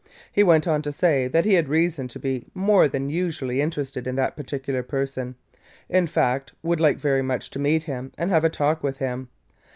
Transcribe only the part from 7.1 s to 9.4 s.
much to meet him and have a talk with him.